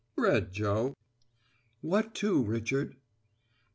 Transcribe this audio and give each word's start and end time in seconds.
Bread, 0.15 0.51
Joe." 0.51 0.95
"What 1.81 2.15
two, 2.15 2.41
Richard?" 2.43 2.95